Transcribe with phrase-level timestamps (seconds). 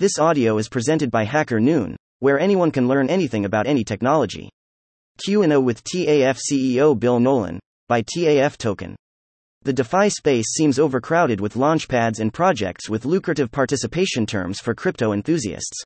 [0.00, 4.48] This audio is presented by Hacker Noon, where anyone can learn anything about any technology.
[5.22, 8.96] Q&A with TAF CEO Bill Nolan by TAF Token.
[9.60, 15.12] The DeFi space seems overcrowded with launchpads and projects with lucrative participation terms for crypto
[15.12, 15.82] enthusiasts.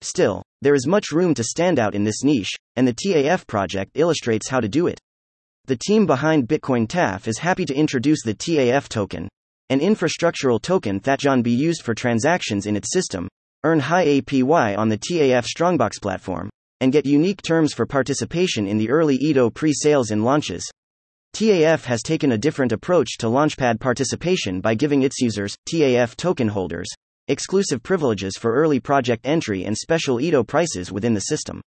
[0.00, 3.90] Still, there is much room to stand out in this niche, and the TAF project
[3.92, 4.98] illustrates how to do it.
[5.66, 9.28] The team behind Bitcoin TAF is happy to introduce the TAF token,
[9.68, 13.28] an infrastructural token that can be used for transactions in its system,
[13.64, 16.50] earn high APY on the TAF Strongbox platform,
[16.80, 20.68] and get unique terms for participation in the early IDO pre sales and launches.
[21.34, 26.48] TAF has taken a different approach to Launchpad participation by giving its users, TAF token
[26.48, 26.88] holders,
[27.28, 31.60] exclusive privileges for early project entry and special IDO prices within the system.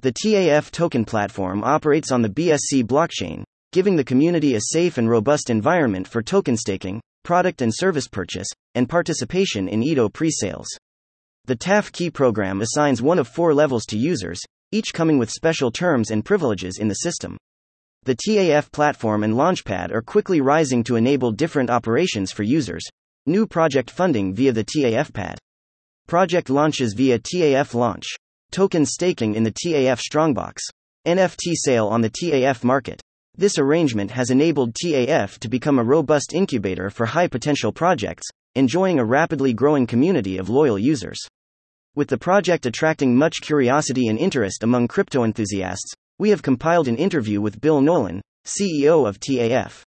[0.00, 3.42] The TAF token platform operates on the BSC blockchain,
[3.72, 8.46] giving the community a safe and robust environment for token staking, product and service purchase,
[8.74, 10.68] and participation in IDO pre sales.
[11.46, 14.40] The TAF Key program assigns one of four levels to users,
[14.72, 17.36] each coming with special terms and privileges in the system.
[18.04, 22.82] The TAF platform and Launchpad are quickly rising to enable different operations for users.
[23.26, 25.38] New project funding via the TAF pad.
[26.06, 28.06] Project launches via TAF launch.
[28.50, 30.62] Token staking in the TAF Strongbox.
[31.06, 33.02] NFT sale on the TAF market.
[33.36, 38.98] This arrangement has enabled TAF to become a robust incubator for high potential projects, enjoying
[38.98, 41.18] a rapidly growing community of loyal users.
[41.96, 46.96] With the project attracting much curiosity and interest among crypto enthusiasts, we have compiled an
[46.96, 49.82] interview with Bill Nolan, CEO of TAF.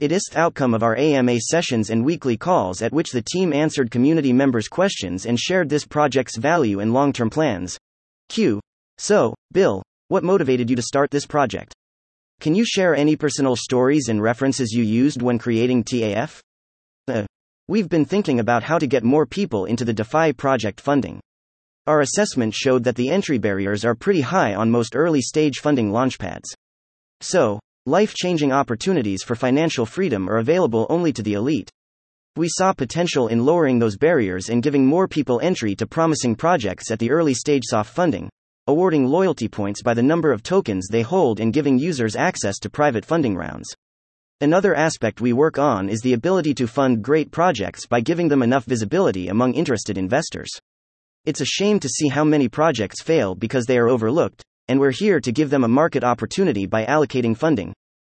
[0.00, 3.52] It is the outcome of our AMA sessions and weekly calls at which the team
[3.52, 7.76] answered community members' questions and shared this project's value and long term plans.
[8.30, 8.58] Q.
[8.96, 11.74] So, Bill, what motivated you to start this project?
[12.40, 16.40] Can you share any personal stories and references you used when creating TAF?
[17.06, 17.26] Uh,
[17.66, 21.18] We've been thinking about how to get more people into the DeFi project funding.
[21.86, 25.90] Our assessment showed that the entry barriers are pretty high on most early stage funding
[25.90, 26.54] launchpads.
[27.20, 31.70] So, life changing opportunities for financial freedom are available only to the elite.
[32.36, 36.90] We saw potential in lowering those barriers and giving more people entry to promising projects
[36.90, 38.30] at the early stage soft funding,
[38.66, 42.70] awarding loyalty points by the number of tokens they hold and giving users access to
[42.70, 43.68] private funding rounds.
[44.40, 48.42] Another aspect we work on is the ability to fund great projects by giving them
[48.42, 50.48] enough visibility among interested investors.
[51.26, 54.90] It's a shame to see how many projects fail because they are overlooked, and we're
[54.90, 57.72] here to give them a market opportunity by allocating funding.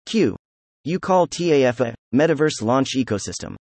[0.07, 0.37] Q.
[0.83, 3.55] You call TAF a metaverse launch ecosystem.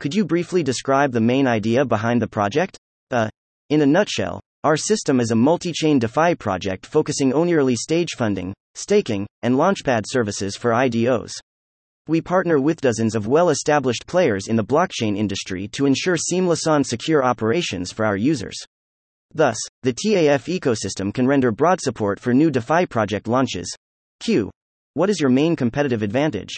[0.00, 2.76] Could you briefly describe the main idea behind the project?
[3.12, 3.28] Uh,
[3.70, 8.14] in a nutshell, our system is a multi chain DeFi project focusing on early stage
[8.18, 11.34] funding, staking, and launchpad services for IDOs.
[12.08, 16.66] We partner with dozens of well established players in the blockchain industry to ensure seamless
[16.66, 18.56] and secure operations for our users.
[19.34, 23.74] Thus, the TAF ecosystem can render broad support for new DeFi project launches.
[24.20, 24.50] Q.
[24.94, 26.54] What is your main competitive advantage?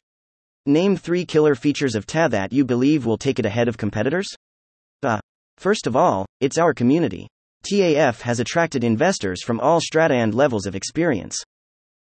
[0.67, 4.27] Name three killer features of TA that you believe will take it ahead of competitors.
[5.03, 5.21] Uh,
[5.59, 7.29] first of all, it's our community.
[7.71, 11.37] TAF has attracted investors from all strata and levels of experience.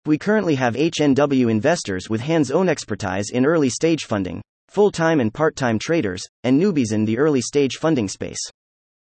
[0.07, 5.21] We currently have HNW investors with hands on expertise in early stage funding, full time
[5.21, 8.41] and part time traders, and newbies in the early stage funding space.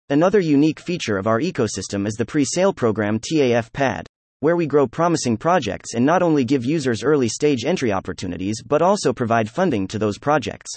[0.09, 4.05] Another unique feature of our ecosystem is the pre sale program TAF PAD,
[4.41, 8.81] where we grow promising projects and not only give users early stage entry opportunities but
[8.81, 10.69] also provide funding to those projects.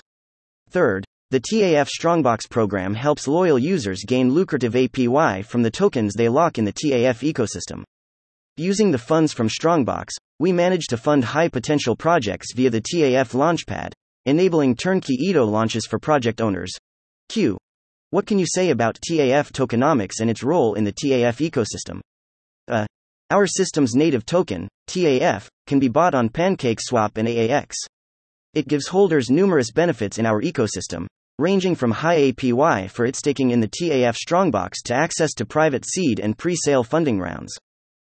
[0.71, 6.29] Third, the TAF Strongbox program helps loyal users gain lucrative APY from the tokens they
[6.29, 7.83] lock in the TAF ecosystem.
[8.57, 13.35] Using the funds from Strongbox, we manage to fund high potential projects via the TAF
[13.35, 13.91] Launchpad,
[14.25, 16.73] enabling turnkey IDO launches for project owners.
[17.29, 17.59] Q.
[18.11, 22.01] What can you say about TAF tokenomics and its role in the TAF ecosystem?
[22.69, 22.87] Uh,
[23.31, 27.75] our system's native token, TAF, can be bought on PancakeSwap and AAX.
[28.55, 31.07] It gives holders numerous benefits in our ecosystem,
[31.41, 35.85] ranging from high APY for its staking in the TAF Strongbox to access to private
[35.85, 37.57] seed and pre sale funding rounds.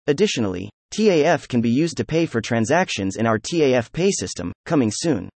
[0.07, 4.92] Additionally, TAF can be used to pay for transactions in our TAF Pay system, coming
[4.94, 5.30] soon.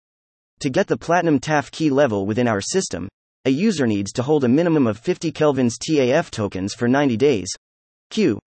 [0.62, 3.08] To get the Platinum TAF key level within our system,
[3.46, 7.48] a user needs to hold a minimum of 50 Kelvins TAF tokens for 90 days.
[8.10, 8.38] Q.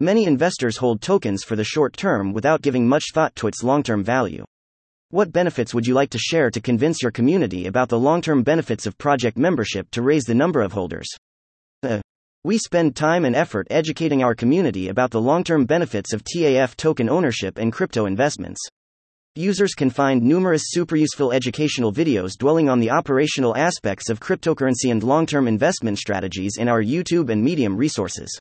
[0.00, 3.84] Many investors hold tokens for the short term without giving much thought to its long
[3.84, 4.44] term value.
[5.10, 8.42] What benefits would you like to share to convince your community about the long term
[8.42, 11.08] benefits of project membership to raise the number of holders?
[11.84, 12.00] Uh,
[12.42, 16.74] we spend time and effort educating our community about the long term benefits of TAF
[16.74, 18.60] token ownership and crypto investments.
[19.36, 24.90] Users can find numerous super useful educational videos dwelling on the operational aspects of cryptocurrency
[24.90, 28.36] and long term investment strategies in our YouTube and Medium resources.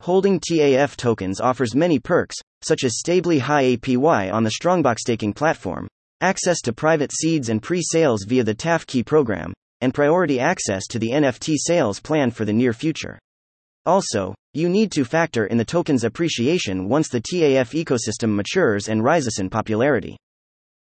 [0.00, 5.34] Holding TAF tokens offers many perks, such as stably high APY on the Strongbox staking
[5.34, 5.88] platform,
[6.22, 10.86] access to private seeds and pre sales via the TAF key program, and priority access
[10.86, 13.18] to the NFT sales planned for the near future.
[13.86, 19.04] Also, you need to factor in the token's appreciation once the TAF ecosystem matures and
[19.04, 20.16] rises in popularity.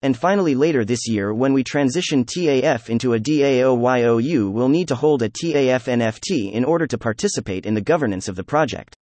[0.01, 4.95] And finally, later this year, when we transition TAF into a DAOYOU, we'll need to
[4.95, 8.95] hold a TAF NFT in order to participate in the governance of the project.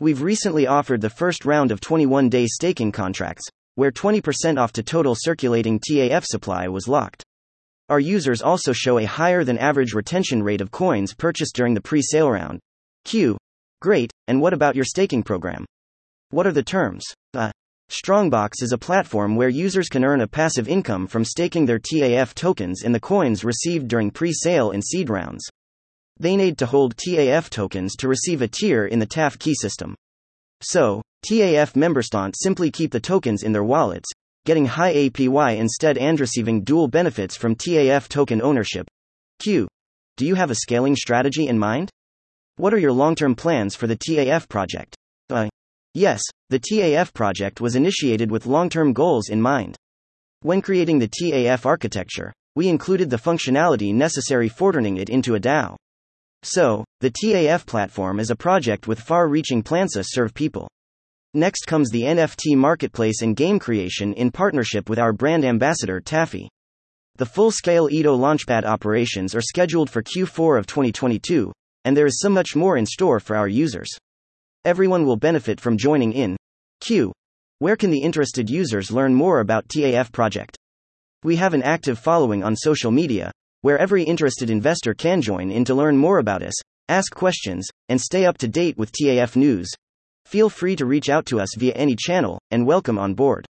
[0.00, 3.44] We've recently offered the first round of 21 day staking contracts,
[3.76, 7.24] where 20% off to total circulating TAF supply was locked.
[7.88, 11.80] Our users also show a higher than average retention rate of coins purchased during the
[11.80, 12.60] pre sale round.
[13.04, 13.36] Q.
[13.80, 15.64] Great, and what about your staking program?
[16.30, 17.04] What are the terms?
[17.34, 17.50] Uh,
[17.88, 22.32] Strongbox is a platform where users can earn a passive income from staking their TAF
[22.32, 25.44] tokens in the coins received during pre sale and seed rounds.
[26.18, 29.94] They need to hold TAF tokens to receive a tier in the TAF key system.
[30.62, 34.08] So, TAF members don't simply keep the tokens in their wallets,
[34.46, 38.86] getting high APY instead and receiving dual benefits from TAF token ownership.
[39.38, 39.68] Q.
[40.16, 41.90] Do you have a scaling strategy in mind?
[42.62, 44.94] What are your long term plans for the TAF project?
[45.28, 45.48] Uh,
[45.94, 49.74] yes, the TAF project was initiated with long term goals in mind.
[50.42, 55.40] When creating the TAF architecture, we included the functionality necessary for turning it into a
[55.40, 55.74] DAO.
[56.44, 60.68] So, the TAF platform is a project with far reaching plans to serve people.
[61.34, 66.48] Next comes the NFT marketplace and game creation in partnership with our brand ambassador Taffy.
[67.16, 71.50] The full scale IDO Launchpad operations are scheduled for Q4 of 2022,
[71.84, 73.90] and there is so much more in store for our users.
[74.64, 76.36] Everyone will benefit from joining in.
[76.80, 77.12] Q.
[77.58, 80.56] Where can the interested users learn more about TAF project?
[81.24, 83.30] We have an active following on social media,
[83.60, 86.54] where every interested investor can join in to learn more about us,
[86.88, 89.70] ask questions, and stay up to date with TAF news.
[90.26, 93.46] Feel free to reach out to us via any channel, and welcome on board.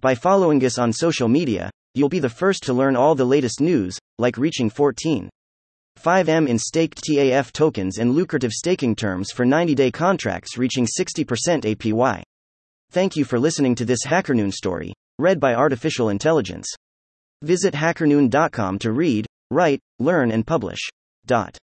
[0.00, 3.60] By following us on social media, you'll be the first to learn all the latest
[3.60, 5.28] news, like reaching 14.
[6.00, 11.26] 5M in staked TAF tokens and lucrative staking terms for 90 day contracts reaching 60%
[11.64, 12.22] APY.
[12.90, 16.66] Thank you for listening to this HackerNoon story, read by Artificial Intelligence.
[17.42, 20.80] Visit hackerNoon.com to read, write, learn, and publish.
[21.26, 21.60] Dot.